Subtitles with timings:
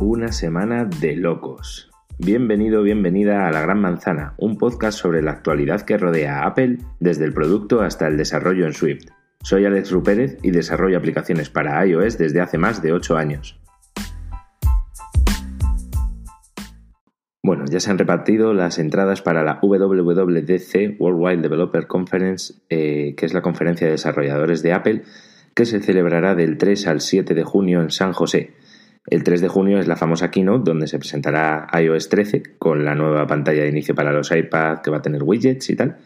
[0.00, 1.90] Una semana de locos.
[2.16, 6.78] Bienvenido, bienvenida a La Gran Manzana, un podcast sobre la actualidad que rodea a Apple
[7.00, 9.04] desde el producto hasta el desarrollo en Swift.
[9.42, 13.60] Soy Alex Rupérez y desarrollo aplicaciones para iOS desde hace más de 8 años.
[17.42, 23.26] Bueno, ya se han repartido las entradas para la WWDC, Worldwide Developer Conference, eh, que
[23.26, 25.02] es la conferencia de desarrolladores de Apple,
[25.54, 28.54] que se celebrará del 3 al 7 de junio en San José.
[29.06, 32.94] El 3 de junio es la famosa keynote donde se presentará iOS 13 con la
[32.94, 35.98] nueva pantalla de inicio para los iPad que va a tener widgets y tal.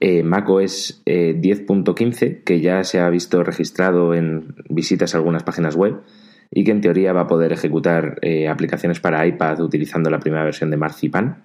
[0.00, 5.74] Eh, macOS 10.15 eh, que ya se ha visto registrado en visitas a algunas páginas
[5.74, 6.02] web
[6.50, 10.44] y que en teoría va a poder ejecutar eh, aplicaciones para iPad utilizando la primera
[10.44, 11.42] versión de Marzipan.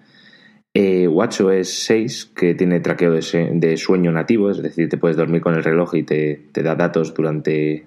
[0.73, 5.53] Eh, WatchOS 6, que tiene traqueo de, sueño nativo, es decir, te puedes dormir con
[5.53, 7.85] el reloj y te, da datos durante,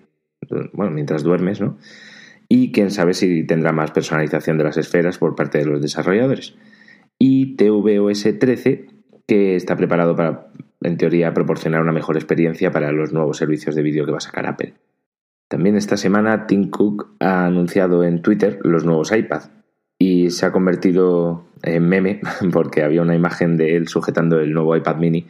[0.73, 1.79] bueno, mientras duermes, ¿no?
[2.49, 6.55] Y quién sabe si tendrá más personalización de las esferas por parte de los desarrolladores.
[7.19, 8.87] Y tvOS 13,
[9.27, 10.49] que está preparado para,
[10.83, 14.21] en teoría, proporcionar una mejor experiencia para los nuevos servicios de vídeo que va a
[14.21, 14.75] sacar Apple.
[15.49, 19.43] También esta semana Tim Cook ha anunciado en Twitter los nuevos iPad
[19.99, 22.21] y se ha convertido en meme
[22.53, 25.27] porque había una imagen de él sujetando el nuevo iPad mini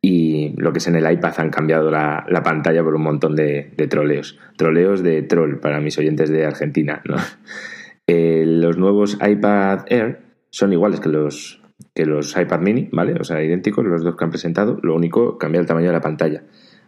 [0.00, 3.72] y lo que es en el iPad han cambiado la, pantalla por un montón de,
[3.90, 4.38] troleos.
[4.56, 7.02] Troleos de troll para mis oyentes de Argentina.
[8.10, 11.62] Eh, los nuevos iPad Air son iguales que los,
[11.94, 13.12] que los iPad mini, ¿vale?
[13.20, 14.78] O sea, idénticos los dos que han presentado.
[14.82, 16.42] Lo único, cambia el tamaño de la pantalla.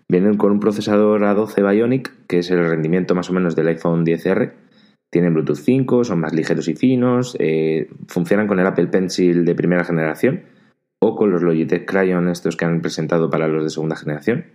[0.08, 4.06] Vienen con un procesador A12 Bionic, que es el rendimiento más o menos del iPhone
[4.06, 4.54] 10R.
[5.10, 9.54] Tienen Bluetooth 5, son más ligeros y finos, eh, funcionan con el Apple Pencil de
[9.54, 10.44] primera generación
[11.00, 14.46] o con los Logitech Crayon estos que han presentado para los de segunda generación.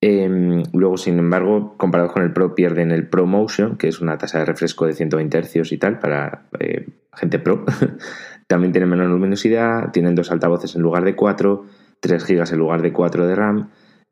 [0.00, 4.16] Em, luego, sin embargo, comparados con el Pro, pierden el Pro Motion, que es una
[4.16, 7.64] tasa de refresco de 120 Hz y tal para eh, gente pro.
[8.46, 11.64] También tienen menos luminosidad, tienen dos altavoces en lugar de 4,
[12.00, 13.70] 3 GB en lugar de 4 de RAM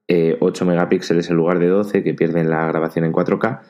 [0.09, 3.61] 8 eh, megapíxeles en lugar de 12 que pierden la grabación en 4K,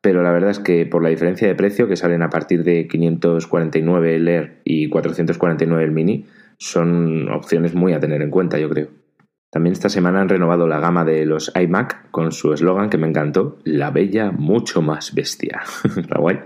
[0.00, 2.86] pero la verdad es que por la diferencia de precio que salen a partir de
[2.86, 6.26] 549 el Air y 449 el Mini,
[6.58, 8.88] son opciones muy a tener en cuenta, yo creo.
[9.50, 13.08] También esta semana han renovado la gama de los iMac con su eslogan que me
[13.08, 15.62] encantó, la bella mucho más bestia.
[15.96, 16.40] Está guay.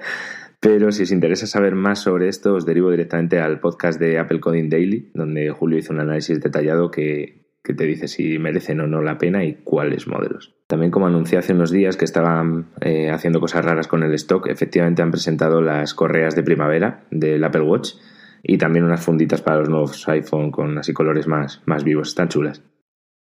[0.60, 4.40] Pero si os interesa saber más sobre esto, os derivo directamente al podcast de Apple
[4.40, 8.86] Coding Daily, donde Julio hizo un análisis detallado que, que te dice si merecen o
[8.86, 10.54] no la pena y cuáles modelos.
[10.66, 14.46] También como anuncié hace unos días que estaban eh, haciendo cosas raras con el stock,
[14.48, 17.94] efectivamente han presentado las correas de primavera del Apple Watch
[18.42, 22.28] y también unas funditas para los nuevos iPhone con así colores más, más vivos, están
[22.28, 22.62] chulas.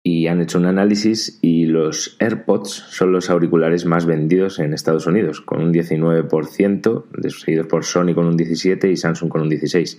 [0.04, 5.08] Y han hecho un análisis y los AirPods son los auriculares más vendidos en Estados
[5.08, 9.98] Unidos, con un 19%, seguidos por Sony con un 17% y Samsung con un 16%.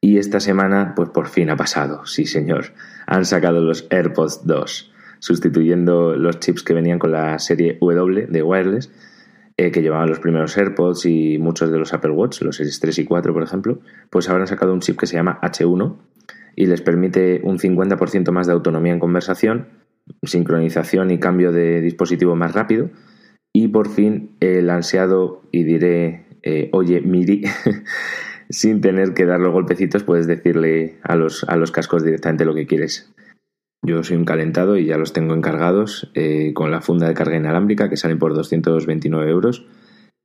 [0.00, 2.66] Y esta semana, pues por fin ha pasado, sí señor.
[3.06, 8.42] Han sacado los AirPods 2, sustituyendo los chips que venían con la serie W de
[8.42, 8.90] wireless,
[9.66, 12.98] eh, que llevaban los primeros AirPods y muchos de los Apple Watch, los Series 3
[12.98, 13.78] y 4, por ejemplo.
[14.10, 15.96] Pues ahora han sacado un chip que se llama H1
[16.56, 19.68] y les permite un 50% más de autonomía en conversación,
[20.22, 22.90] sincronización y cambio de dispositivo más rápido.
[23.52, 27.42] Y por fin el ansiado, y diré, eh, oye, Miri.
[28.52, 32.54] sin tener que dar los golpecitos, puedes decirle a los, a los cascos directamente lo
[32.54, 33.10] que quieres.
[33.84, 37.36] Yo soy un calentado y ya los tengo encargados eh, con la funda de carga
[37.36, 39.66] inalámbrica que salen por 229 euros.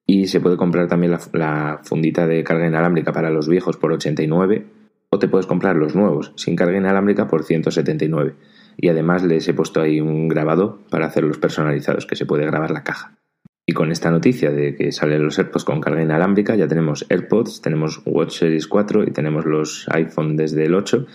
[0.06, 3.92] Y se puede comprar también la, la, fundita de carga inalámbrica para los viejos por
[3.92, 4.68] 89
[5.10, 8.36] o te puedes comprar los nuevos sin carga inalámbrica por 179.
[8.78, 12.70] Y además les he puesto ahí un grabado para hacerlos personalizados que se puede grabar
[12.70, 13.18] la caja.
[13.66, 17.62] Y con esta noticia de que salen los AirPods con carga inalámbrica, ya tenemos AirPods,
[17.62, 21.08] tenemos Watch Series 4 y tenemos los iPhone desde el 8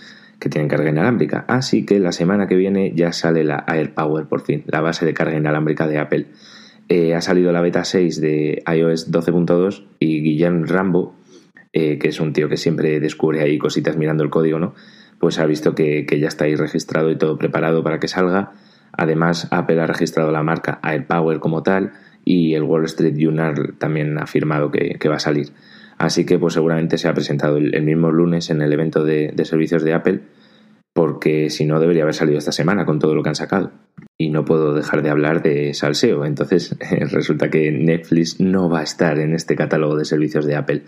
[0.43, 1.45] que tienen carga inalámbrica.
[1.47, 5.13] Así que la semana que viene ya sale la AirPower por fin, la base de
[5.13, 6.27] carga inalámbrica de Apple.
[6.89, 11.15] Eh, ha salido la beta 6 de iOS 12.2 y Guillermo Rambo,
[11.71, 14.75] eh, que es un tío que siempre descubre ahí cositas mirando el código, ¿no?
[15.17, 18.51] Pues ha visto que, que ya está ahí registrado y todo preparado para que salga.
[18.91, 21.93] Además, Apple ha registrado la marca AirPower como tal
[22.25, 25.53] y el Wall Street Journal también ha afirmado que, va a salir.
[26.03, 29.85] Así que pues seguramente se ha presentado el, mismo lunes en el evento de, servicios
[29.85, 30.19] de Apple,
[30.91, 33.71] porque si no debería haber salido esta semana con todo lo que han sacado.
[34.17, 36.25] Y no puedo dejar de hablar de salseo.
[36.25, 36.75] Entonces
[37.09, 40.83] resulta que Netflix no va a estar en este catálogo de servicios de Apple.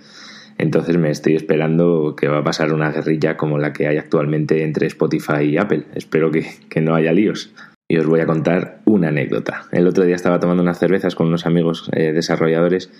[0.58, 4.66] Entonces me estoy esperando que va a pasar una guerrilla como la que hay actualmente
[4.66, 5.86] entre Spotify y Apple.
[5.96, 7.54] Espero que, que no haya líos
[7.88, 9.64] y os voy a contar una anécdota.
[9.72, 12.92] El otro día estaba tomando unas cervezas con unos amigos eh, desarrolladores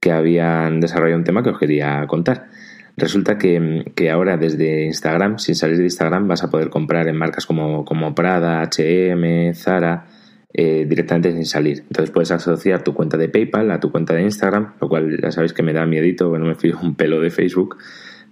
[0.00, 2.48] que habían desarrollado un tema que os quería contar.
[2.96, 7.46] Resulta que, ahora desde Instagram, sin salir de Instagram, vas a poder comprar en marcas
[7.46, 10.06] como, como Prada, HM, Zara,
[10.52, 11.80] eh, directamente sin salir.
[11.82, 15.30] Entonces puedes asociar tu cuenta de PayPal a tu cuenta de Instagram, lo cual ya
[15.30, 17.76] sabéis que me da miedito, no me fío un pelo de Facebook,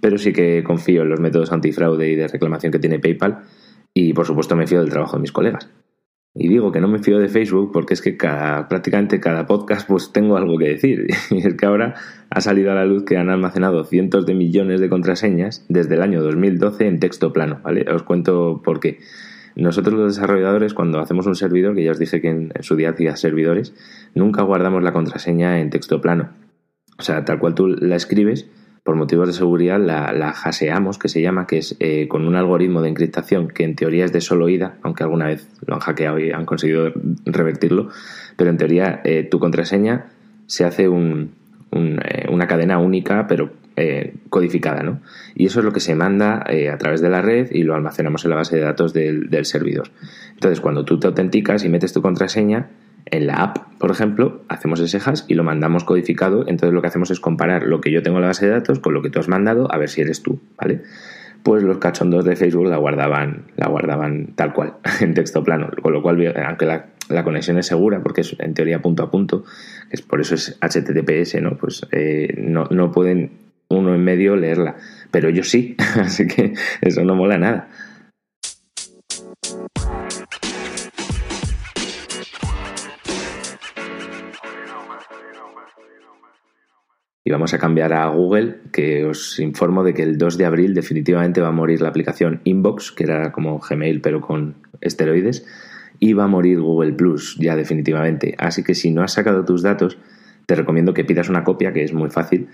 [0.01, 3.43] pero sí que confío en los métodos antifraude y de reclamación que tiene PayPal
[3.93, 5.69] y por supuesto me fío del trabajo de mis colegas.
[6.33, 9.87] Y digo que no me fío de Facebook porque es que cada, prácticamente cada podcast
[9.87, 11.07] pues tengo algo que decir.
[11.31, 11.95] Y es que ahora
[12.29, 16.01] ha salido a la luz que han almacenado cientos de millones de contraseñas desde el
[16.01, 17.59] año 2012 en texto plano.
[17.63, 17.85] ¿vale?
[17.91, 18.99] Os cuento por qué.
[19.57, 22.91] Nosotros los desarrolladores cuando hacemos un servidor, que ya os dije que en, su día
[22.91, 23.73] hacía servidores,
[24.13, 26.29] nunca guardamos la contraseña en texto plano.
[26.99, 28.47] O sea, tal cual tú la escribes,
[28.87, 32.37] por motivos de seguridad la, la haseamos, que se llama, que es eh, con un
[32.37, 35.81] algoritmo de encriptación que en teoría es de solo ida, aunque alguna vez lo han
[35.81, 36.93] hackeado y han conseguido
[37.25, 37.89] revertirlo,
[38.37, 40.05] pero en teoría eh, tu contraseña
[40.45, 43.51] se hace eh, una cadena única, pero
[44.29, 45.01] codificada, ¿no?
[45.35, 48.23] Y eso es lo que se manda a través de la red y lo almacenamos
[48.23, 49.89] en la base de datos del, del servidor.
[50.33, 52.69] Entonces, cuando tú te autenticas y metes tu contraseña,
[53.11, 56.41] en la app, por ejemplo, hacemos ese hash y lo mandamos codificado.
[56.47, 58.79] Entonces lo que hacemos es comparar lo que yo tengo en la base de datos
[58.79, 60.81] con lo que tú has mandado a ver si eres tú, ¿vale?
[61.43, 65.69] Pues los cachondos de Facebook la guardaban, la guardaban tal cual, en texto plano.
[65.81, 69.45] Con lo cual, aunque la, conexión es segura, porque es en teoría punto a punto,
[69.89, 71.57] es por eso es HTTPS, ¿no?
[71.57, 73.31] Pues eh, no, no pueden
[73.69, 74.75] uno en medio leerla.
[75.11, 77.69] Pero yo sí, así que eso no mola nada.
[87.27, 90.73] Y vamos a cambiar a Google, que os informo de que el 2 de abril
[90.73, 95.45] definitivamente va a morir la aplicación Inbox, que era como Gmail pero con esteroides,
[95.99, 98.33] y va a morir Google Plus ya definitivamente.
[98.37, 99.97] Así que si no has sacado tus datos,
[100.45, 102.47] te recomiendo que pidas una copia, que es muy fácil.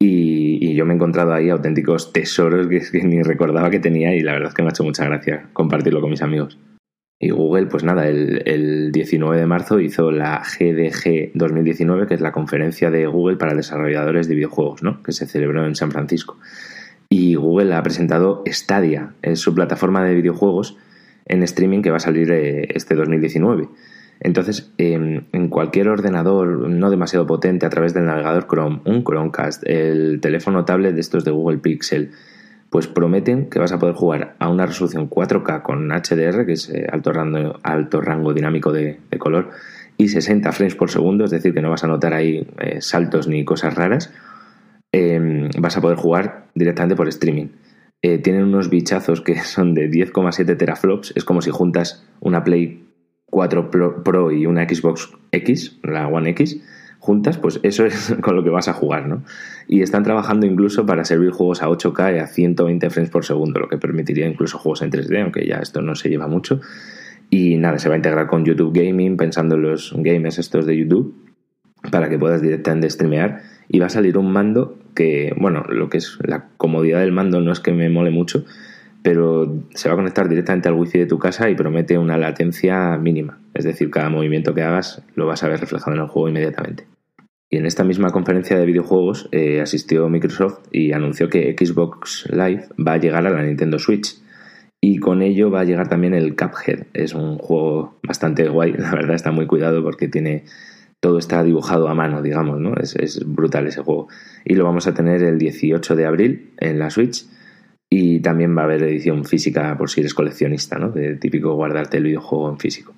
[0.00, 4.20] Y, yo me he encontrado ahí auténticos tesoros que, que ni recordaba que tenía y
[4.20, 6.58] la verdad es que me ha hecho mucha gracia compartirlo con mis amigos.
[7.18, 12.32] Y Google, pues nada, el, 19 de marzo hizo la GDG 2019, que es la
[12.32, 15.02] conferencia de Google para desarrolladores de videojuegos, ¿no?
[15.02, 16.38] que se celebró en San Francisco.
[17.08, 20.76] Y Google ha presentado Stadia, su plataforma de videojuegos
[21.26, 23.68] en streaming que va a salir eh, este 2019.
[24.20, 30.20] Entonces, en cualquier ordenador no demasiado potente a través del navegador Chrome, un Chromecast, el
[30.20, 32.12] teléfono tablet de estos de Google Pixel,
[32.74, 36.68] pues prometen que vas a poder jugar a una resolución 4K con HDR, que es
[36.70, 39.50] eh, alto, rango, alto rango dinámico de, color,
[39.96, 43.28] y 60 frames por segundo, es decir, que no vas a notar ahí eh, saltos
[43.28, 44.12] ni cosas raras,
[44.90, 47.46] em, vas a poder jugar directamente por streaming.
[48.02, 52.88] Eh, tienen unos bichazos que son de 10,7 teraflops, es como si juntas una Play
[53.26, 56.60] 4 Pro y una Xbox X, la One X,
[57.04, 59.22] juntas, pues eso es con lo que vas a jugar, ¿no?
[59.68, 63.60] Y están trabajando incluso para servir juegos a 8K y a 120 frames por segundo,
[63.60, 66.62] lo que permitiría incluso juegos en 3D, aunque ya esto no se lleva mucho.
[67.28, 70.78] Y nada, se va a integrar con YouTube Gaming, pensando en los games estos de
[70.78, 71.14] YouTube,
[71.90, 73.42] para que puedas directamente streamear.
[73.68, 77.40] Y va a salir un mando que, bueno, lo que es la comodidad del mando
[77.40, 78.46] no es que me mole mucho,
[79.02, 82.96] pero se va a conectar directamente al wifi de tu casa y promete una latencia
[82.96, 83.38] mínima.
[83.52, 86.93] Es decir, cada movimiento que hagas lo vas a ver reflejado en el juego inmediatamente.
[87.54, 92.64] Y en esta misma conferencia de videojuegos eh, asistió Microsoft y anunció que Xbox Live
[92.84, 94.16] va a llegar a la Nintendo Switch.
[94.80, 96.88] Y con ello va a llegar también el Cuphead.
[96.94, 100.46] Es un juego bastante guay, la verdad está muy cuidado porque tiene
[100.98, 102.74] todo está dibujado a mano, digamos, ¿no?
[102.74, 104.08] Es, es brutal ese juego.
[104.44, 107.24] Y lo vamos a tener el 18 de abril en la Switch.
[107.88, 110.90] Y también va a haber edición física por si eres coleccionista, ¿no?
[110.90, 112.94] De típico guardarte el videojuego en físico.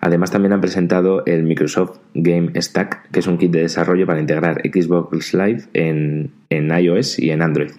[0.00, 4.20] Además también han presentado el Microsoft Game Stack, que es un kit de desarrollo para
[4.20, 7.70] integrar Xbox Live en, iOS y en Android.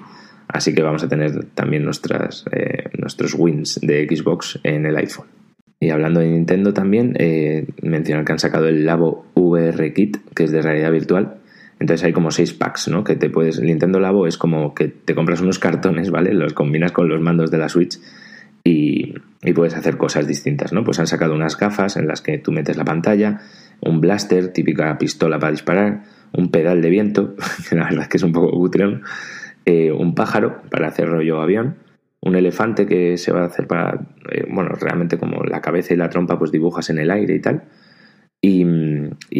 [0.47, 5.27] Así que vamos a tener también nuestras, eh, nuestros wins de Xbox en el iPhone.
[5.79, 10.43] Y hablando de Nintendo también, eh, mencionar que han sacado el Labo VR Kit, que
[10.43, 11.35] es de realidad virtual.
[11.79, 13.05] Entonces hay como seis packs, ¿no?
[13.05, 13.61] Que te puedes.
[13.61, 16.33] Nintendo Labo es como que te compras unos cartones, ¿vale?
[16.33, 17.97] Los combinas con los mandos de la Switch
[18.63, 19.13] y,
[19.55, 20.83] puedes hacer cosas distintas, ¿no?
[20.83, 23.41] Pues han sacado unas gafas en las que tú metes la pantalla,
[23.81, 27.35] un blaster, típica pistola para disparar, un pedal de viento,
[27.69, 29.03] que la verdad es que es un poco cutrón,
[29.65, 31.77] eh, un pájaro para hacer rollo avión,
[32.21, 33.99] un elefante que se va a hacer para,
[34.29, 37.39] eh, bueno, realmente como la cabeza y la trompa pues dibujas en el aire y
[37.39, 37.63] tal,
[38.41, 38.63] y,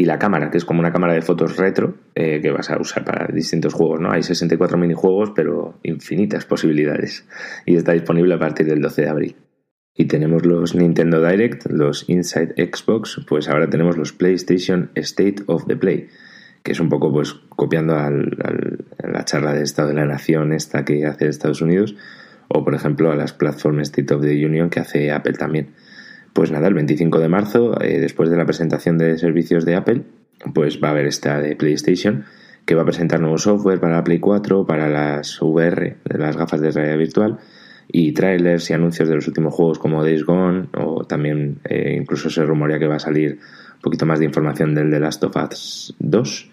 [0.03, 3.06] la cámara, que es como una cámara de fotos retro eh, que vas a usar
[3.06, 4.12] para distintos juegos, ¿no?
[4.12, 7.25] Hay 64 minijuegos, pero infinitas posibilidades.
[7.65, 9.36] Y está disponible a partir del 12 de abril.
[9.96, 15.65] Y tenemos los Nintendo Direct, los Inside Xbox, pues ahora tenemos los PlayStation State of
[15.68, 16.08] the Play,
[16.63, 20.86] que es un poco pues copiando a la charla de Estado de la Nación esta
[20.86, 21.96] que hace Estados Unidos,
[22.48, 25.74] o por ejemplo a las plataformas State of the Union que hace Apple también.
[26.34, 30.04] Pues nada, el 25 de marzo, eh, después de la presentación de servicios de Apple,
[30.54, 32.26] pues va a haber esta de PlayStation,
[32.66, 36.62] que va a presentar nuevo software para la Play 4, para las VR, las gafas
[36.62, 37.40] de realidad virtual,
[37.92, 42.30] y trailers y anuncios de los últimos juegos como Days Gone, o también eh, incluso
[42.30, 43.40] se rumorea que va a salir
[43.76, 46.52] un poquito más de información del The Last of Us 2.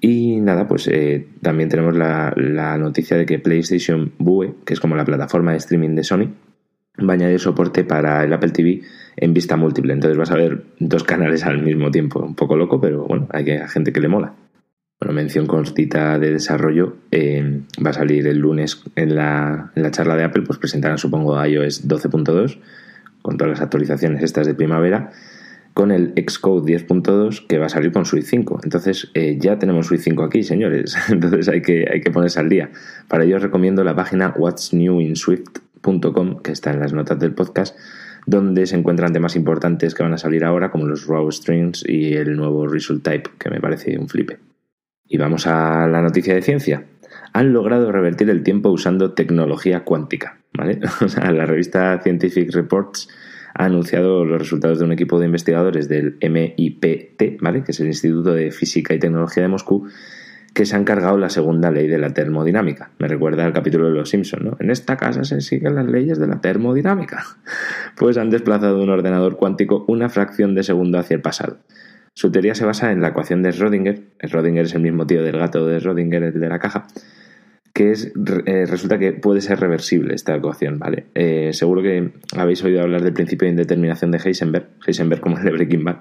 [0.00, 4.80] Y nada, pues eh, también tenemos la, la, noticia de que PlayStation Vue, que es
[4.80, 6.34] como la plataforma de streaming de Sony,
[6.98, 8.82] va a añadir soporte para el Apple TV
[9.16, 9.92] en vista múltiple.
[9.92, 12.20] Entonces vas a ver dos canales al mismo tiempo.
[12.20, 14.34] Un poco loco, pero bueno, hay gente que le mola.
[15.00, 16.96] Bueno, mención cortita de desarrollo.
[17.12, 21.86] Eh, va a salir el lunes en la, charla de Apple, pues presentarán supongo iOS
[21.86, 22.58] 12.2
[23.22, 25.10] con todas las actualizaciones estas de primavera
[25.74, 28.60] con el Xcode 10.2 que va a salir con Swift 5.
[28.64, 30.96] Entonces eh, ya tenemos Swift 5 aquí, señores.
[31.08, 32.70] Entonces hay que, hay que ponerse al día.
[33.06, 35.14] Para ello os recomiendo la página What's New in
[36.42, 37.76] Que está en las notas del podcast
[38.26, 42.12] donde se encuentran temas importantes que van a salir ahora como los raw strings y
[42.12, 44.38] el nuevo result type que me parece un flipe.
[45.06, 46.84] Y vamos a la noticia de ciencia.
[47.32, 50.40] Han logrado revertir el tiempo usando tecnología cuántica.
[50.52, 50.78] ¿vale?
[51.00, 53.08] O sea, la revista Scientific Reports
[53.54, 57.64] ha anunciado los resultados de un equipo de investigadores del MIPT, ¿vale?
[57.64, 59.88] que es el Instituto de Física y Tecnología de Moscú,
[60.58, 62.90] que se han cargado la segunda ley de la termodinámica.
[62.98, 64.56] Me recuerda al capítulo de Los Simpson, ¿no?
[64.58, 67.24] En esta casa se siguen las leyes de la termodinámica.
[67.96, 71.58] Pues han desplazado un ordenador cuántico una fracción de segundo hacia el pasado.
[72.12, 74.02] Su teoría se basa en la ecuación de Schrödinger.
[74.20, 76.88] Schrödinger es el mismo tío del gato de Schrödinger, el de la caja.
[77.72, 78.12] Que es,
[78.46, 81.06] eh, resulta que puede ser reversible esta ecuación, ¿vale?
[81.14, 85.44] Eh, seguro que habéis oído hablar del principio de indeterminación de Heisenberg, Heisenberg como el
[85.44, 86.00] de Breaking Bad,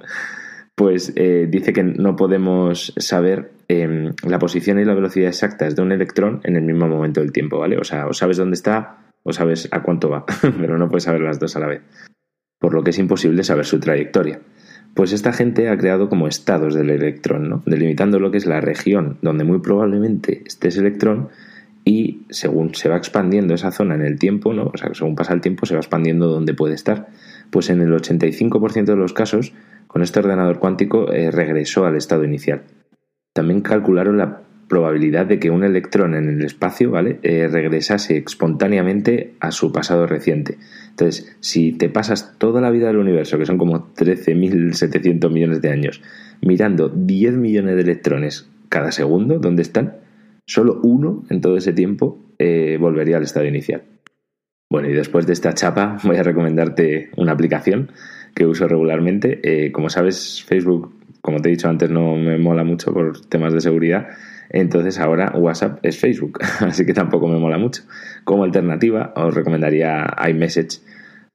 [0.77, 5.81] pues eh, dice que no podemos saber em, la posición y la velocidad exactas de
[5.81, 7.79] un electrón en el mismo momento del tiempo, ¿vale?
[7.79, 11.21] O sea, o sabes dónde está o sabes a cuánto va, pero no puedes saber
[11.21, 11.81] las dos a la vez.
[12.59, 14.39] Por lo que es imposible saber su trayectoria.
[14.93, 17.63] Pues esta gente ha creado como estados del electrón, ¿no?
[17.65, 21.29] delimitando lo que es la región donde muy probablemente esté ese electrón
[21.85, 24.69] y según se va expandiendo esa zona en el tiempo, ¿no?
[24.71, 27.07] o sea, según pasa el tiempo se va expandiendo donde puede estar.
[27.51, 29.53] Pues en el 85% de los casos,
[29.87, 32.63] con este ordenador cuántico eh, regresó al estado inicial.
[33.33, 37.19] También calcularon la probabilidad de que un electrón en el espacio ¿vale?
[37.23, 40.57] Eh, regresase espontáneamente a su pasado reciente.
[40.89, 45.69] Entonces, si te pasas toda la vida del universo, que son como 13.700 millones de
[45.69, 46.01] años,
[46.41, 49.97] mirando 10 millones de electrones cada segundo, ¿dónde están?
[50.45, 53.83] Solo uno en todo ese tiempo eh, volvería al estado inicial.
[54.69, 57.91] Bueno, y después de esta chapa voy a recomendarte una aplicación
[58.35, 59.39] que uso regularmente.
[59.43, 63.53] Eh, como sabes, Facebook, como te he dicho antes, no me mola mucho por temas
[63.53, 64.07] de seguridad
[64.49, 67.83] entonces ahora WhatsApp es Facebook, así que tampoco me mola mucho.
[68.23, 70.79] Como alternativa os recomendaría iMessage,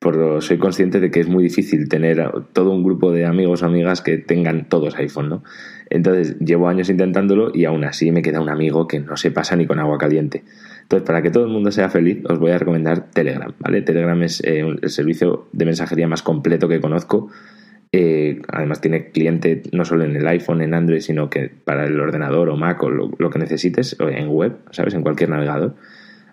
[0.03, 3.67] porque soy consciente de que es muy difícil tener todo un grupo de amigos o
[3.67, 5.45] amigas que tengan todos iPhone, ¿no?
[5.89, 9.57] Entonces llevo años intentándolo y aún así me queda un amigo que no se pasa
[9.57, 10.45] ni con agua caliente.
[10.83, 13.83] Entonces, para que todo el mundo sea feliz, os voy a recomendar Telegram, ¿vale?
[13.83, 17.31] Telegram es eh, el servicio de mensajería más completo que conozco
[17.95, 22.01] eh, además tiene cliente no solo en el iPhone, en Android, sino que para el
[22.01, 24.95] ordenador o Mac o lo, que necesites, en web, ¿sabes?
[24.95, 25.77] En cualquier navegador.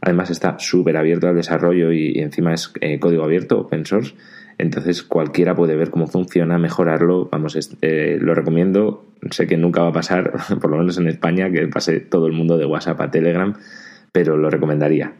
[0.01, 4.15] Además está súper abierto al desarrollo y, encima es eh, código abierto, open source.
[4.57, 7.29] Entonces cualquiera puede ver cómo funciona, mejorarlo.
[7.31, 9.05] Vamos, eh, lo recomiendo.
[9.31, 12.33] Sé que nunca va a pasar, por lo menos en España, que pase todo el
[12.33, 13.53] mundo de WhatsApp a Telegram,
[14.11, 15.13] pero lo recomendaría.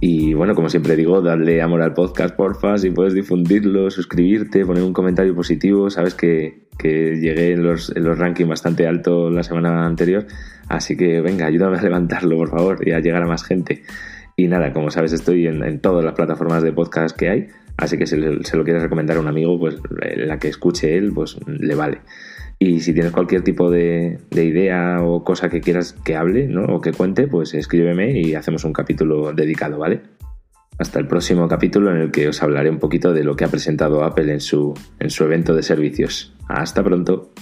[0.00, 4.82] Y bueno, como siempre digo, dale amor al podcast, porfa, si puedes difundirlo, suscribirte, poner
[4.82, 5.88] un comentario positivo.
[5.88, 10.26] Sabes que, que llegué en los, en los rankings bastante alto la semana anterior,
[10.68, 13.82] así que venga, ayúdame a levantarlo, por favor, y a llegar a más gente.
[14.36, 17.48] Y nada, como sabes, estoy en, en todas las plataformas de podcast que hay,
[17.78, 21.12] así que si se lo quieres recomendar a un amigo, pues la que escuche él,
[21.14, 22.00] pues le vale.
[22.58, 26.64] Y si tienes cualquier tipo de, idea o cosa que quieras que hable ¿no?
[26.64, 30.00] o que cuente, pues escríbeme y hacemos un capítulo dedicado, ¿vale?
[30.78, 33.48] Hasta el próximo capítulo en el que os hablaré un poquito de lo que ha
[33.48, 36.34] presentado Apple en su, en su evento de servicios.
[36.48, 37.32] Hasta pronto.